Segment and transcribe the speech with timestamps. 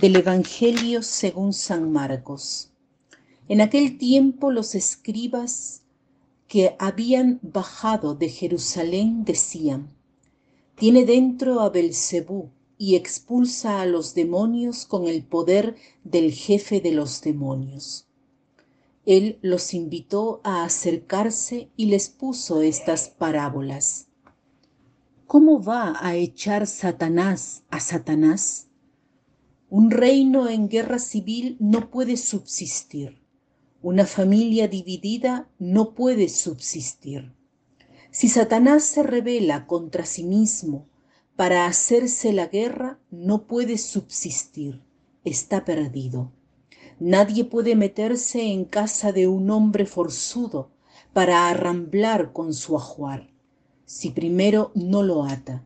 [0.00, 2.70] Del Evangelio según San Marcos.
[3.48, 5.84] En aquel tiempo los escribas
[6.48, 9.88] que habían bajado de Jerusalén decían:
[10.74, 16.92] Tiene dentro a Belcebú y expulsa a los demonios con el poder del jefe de
[16.92, 18.06] los demonios.
[19.06, 24.08] Él los invitó a acercarse y les puso estas parábolas.
[25.26, 28.65] ¿Cómo va a echar Satanás a Satanás?
[29.68, 33.20] Un reino en guerra civil no puede subsistir.
[33.82, 37.32] Una familia dividida no puede subsistir.
[38.12, 40.86] Si Satanás se revela contra sí mismo
[41.34, 44.84] para hacerse la guerra, no puede subsistir.
[45.24, 46.30] Está perdido.
[47.00, 50.70] Nadie puede meterse en casa de un hombre forzudo
[51.12, 53.30] para arramblar con su ajuar,
[53.84, 55.64] si primero no lo ata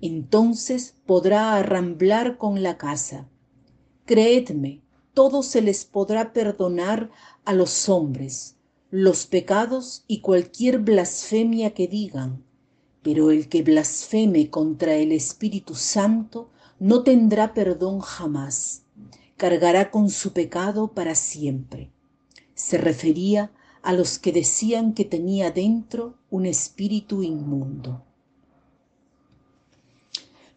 [0.00, 3.28] entonces podrá arramblar con la casa.
[4.04, 4.82] Creedme,
[5.14, 7.10] todo se les podrá perdonar
[7.44, 8.56] a los hombres,
[8.90, 12.44] los pecados y cualquier blasfemia que digan,
[13.02, 18.82] pero el que blasfeme contra el Espíritu Santo no tendrá perdón jamás,
[19.36, 21.90] cargará con su pecado para siempre.
[22.54, 23.52] Se refería
[23.82, 28.04] a los que decían que tenía dentro un espíritu inmundo.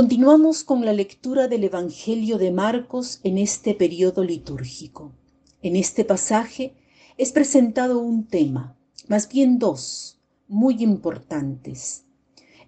[0.00, 5.12] Continuamos con la lectura del Evangelio de Marcos en este periodo litúrgico.
[5.60, 6.72] En este pasaje
[7.18, 12.04] es presentado un tema, más bien dos, muy importantes.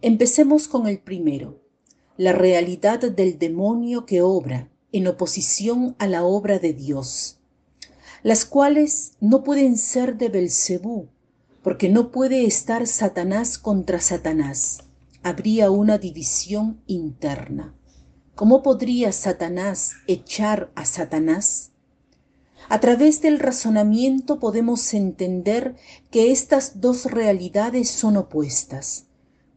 [0.02, 1.58] Empecemos con el primero,
[2.18, 7.38] la realidad del demonio que obra en oposición a la obra de Dios,
[8.22, 11.08] las cuales no pueden ser de Belcebú,
[11.62, 14.80] porque no puede estar Satanás contra Satanás
[15.22, 17.74] habría una división interna.
[18.34, 21.70] ¿Cómo podría Satanás echar a Satanás?
[22.68, 25.76] A través del razonamiento podemos entender
[26.10, 29.06] que estas dos realidades son opuestas.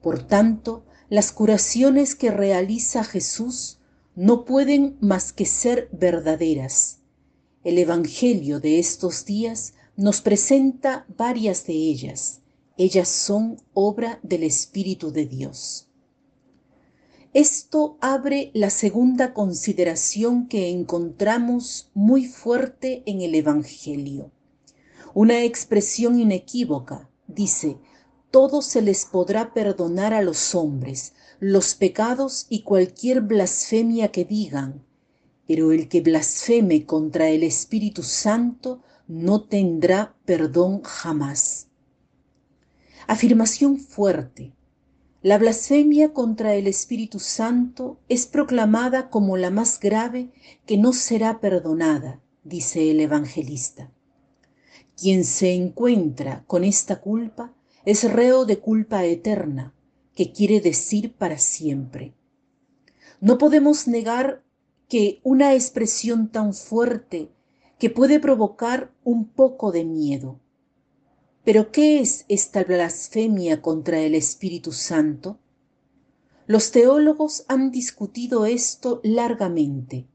[0.02, 3.80] Por tanto, las curaciones que realiza Jesús
[4.16, 7.00] no pueden más que ser verdaderas.
[7.64, 12.42] El Evangelio de estos días nos presenta varias de ellas
[12.78, 15.88] ellas son obra del Espíritu de Dios.
[17.34, 24.32] Esto abre la segunda consideración que encontramos muy fuerte en el Evangelio.
[25.14, 27.78] Una expresión inequívoca dice,
[28.32, 34.84] todo se les podrá perdonar a los hombres, los pecados y cualquier blasfemia que digan,
[35.48, 41.65] pero el que blasfeme contra el Espíritu Santo no tendrá perdón jamás.
[43.08, 44.54] Afirmación fuerte.
[45.22, 50.32] La blasfemia contra el Espíritu Santo es proclamada como la más grave
[50.66, 53.92] que no será perdonada, dice el evangelista.
[55.00, 57.54] Quien se encuentra con esta culpa
[57.86, 59.76] es reo de culpa eterna,
[60.16, 62.16] que quiere decir para siempre.
[63.22, 64.44] No podemos negar
[64.90, 67.30] que una expresión tan fuerte
[67.78, 70.40] que puede provocar un poco de miedo,
[71.46, 75.38] pero ¿qué es esta blasfemia contra el Espíritu Santo?
[76.48, 80.08] Los teólogos han discutido esto largamente.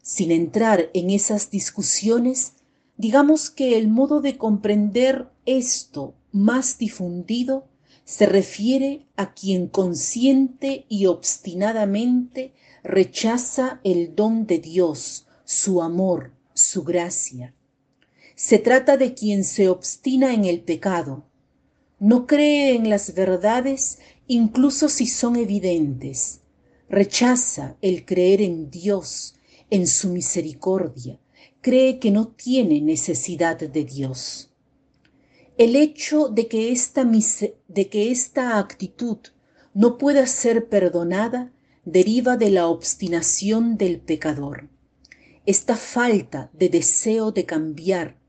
[0.00, 2.54] Sin entrar en esas discusiones,
[2.96, 7.68] digamos que el modo de comprender esto más difundido
[8.04, 16.82] se refiere a quien consciente y obstinadamente rechaza el don de Dios, su amor, su
[16.82, 17.54] gracia.
[18.44, 21.24] Se trata de quien se obstina en el pecado,
[22.00, 26.40] no cree en las verdades incluso si son evidentes,
[26.88, 29.36] rechaza el creer en Dios,
[29.70, 31.20] en su misericordia,
[31.60, 34.50] cree que no tiene necesidad de Dios.
[35.56, 39.18] El hecho de que esta, de que esta actitud
[39.72, 41.52] no pueda ser perdonada
[41.84, 44.68] deriva de la obstinación del pecador.
[45.46, 48.20] Esta falta de deseo de cambiar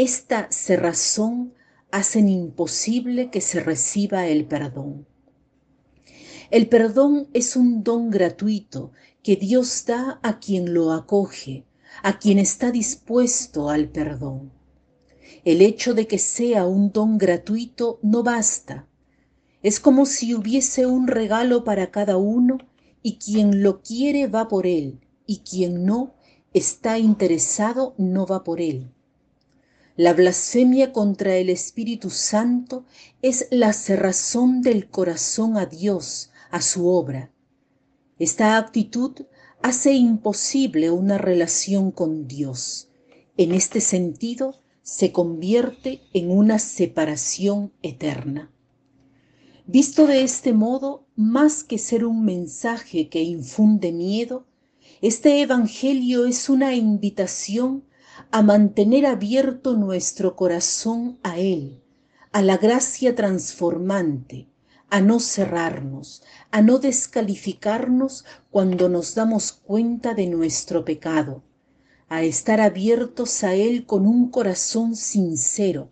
[0.00, 1.54] esta cerrazón
[1.90, 5.08] hacen imposible que se reciba el perdón.
[6.52, 8.92] El perdón es un don gratuito
[9.24, 11.64] que Dios da a quien lo acoge,
[12.04, 14.52] a quien está dispuesto al perdón.
[15.44, 18.86] El hecho de que sea un don gratuito no basta.
[19.64, 22.58] Es como si hubiese un regalo para cada uno
[23.02, 26.14] y quien lo quiere va por él y quien no
[26.54, 28.92] está interesado no va por él.
[29.98, 32.84] La blasfemia contra el Espíritu Santo
[33.20, 37.32] es la cerrazón del corazón a Dios, a su obra.
[38.20, 39.22] Esta actitud
[39.60, 42.88] hace imposible una relación con Dios.
[43.36, 48.52] En este sentido, se convierte en una separación eterna.
[49.66, 54.46] Visto de este modo, más que ser un mensaje que infunde miedo,
[55.02, 57.82] este Evangelio es una invitación
[58.30, 61.82] a mantener abierto nuestro corazón a Él,
[62.32, 64.48] a la gracia transformante,
[64.90, 71.42] a no cerrarnos, a no descalificarnos cuando nos damos cuenta de nuestro pecado,
[72.08, 75.90] a estar abiertos a Él con un corazón sincero.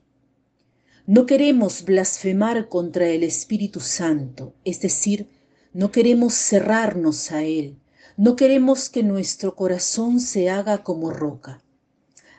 [1.06, 5.29] No queremos blasfemar contra el Espíritu Santo, es decir,
[5.72, 7.79] no queremos cerrarnos a Él,
[8.17, 11.62] no queremos que nuestro corazón se haga como roca.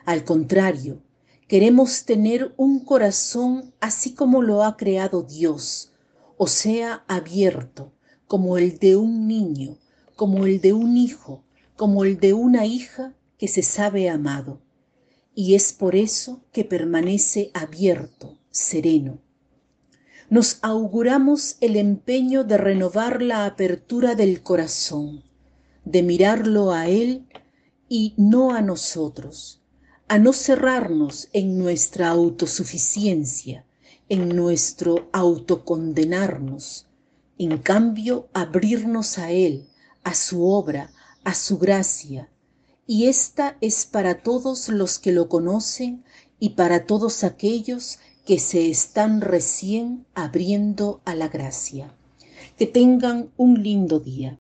[0.08, 1.02] Al contrario,
[1.48, 5.92] queremos tener un corazón así como lo ha creado Dios,
[6.38, 7.92] o sea, abierto,
[8.26, 9.76] como el de un niño,
[10.16, 11.44] como el de un hijo,
[11.76, 14.62] como el de una hija que se sabe amado.
[15.34, 19.18] Y es por eso que permanece abierto, sereno.
[20.30, 25.22] Nos auguramos el empeño de renovar la apertura del corazón,
[25.84, 27.26] de mirarlo a Él
[27.90, 29.57] y no a nosotros,
[30.08, 33.66] a no cerrarnos en nuestra autosuficiencia,
[34.08, 36.86] en nuestro autocondenarnos,
[37.36, 39.68] en cambio abrirnos a Él,
[40.04, 40.90] a su obra,
[41.24, 42.30] a su gracia,
[42.86, 46.04] y esta es para todos los que lo conocen
[46.40, 51.94] y para todos aquellos que se están recién abriendo a la gracia.
[52.56, 54.38] Que tengan un lindo día.